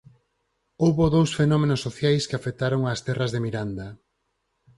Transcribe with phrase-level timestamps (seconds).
[0.83, 3.87] Houbo dous fenómenos sociais que afectaron ás terras de Miranda.